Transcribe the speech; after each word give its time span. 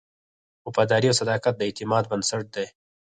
وفاداري 0.67 1.07
او 1.09 1.19
صداقت 1.21 1.53
د 1.57 1.61
اعتماد 1.67 2.03
بنسټ 2.11 2.43
دی. 2.55 2.65